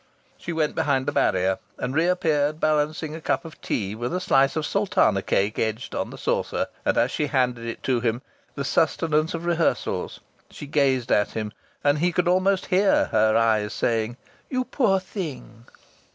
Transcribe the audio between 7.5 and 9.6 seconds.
it to him the sustenance of